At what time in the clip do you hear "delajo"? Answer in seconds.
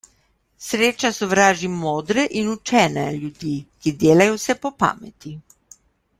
4.07-4.41